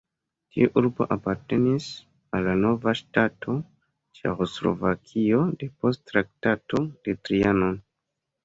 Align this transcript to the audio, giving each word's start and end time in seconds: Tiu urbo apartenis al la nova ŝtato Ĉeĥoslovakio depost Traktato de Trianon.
Tiu 0.53 0.69
urbo 0.79 1.05
apartenis 1.15 1.89
al 2.37 2.47
la 2.47 2.55
nova 2.63 2.93
ŝtato 3.01 3.57
Ĉeĥoslovakio 4.21 5.45
depost 5.65 6.05
Traktato 6.13 6.83
de 6.89 7.17
Trianon. 7.29 7.79